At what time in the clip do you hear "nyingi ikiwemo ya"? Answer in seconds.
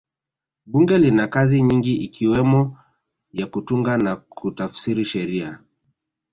1.61-3.47